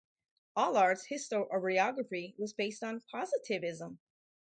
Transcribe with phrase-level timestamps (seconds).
[0.57, 3.99] Aulard's historiography was based on positivism.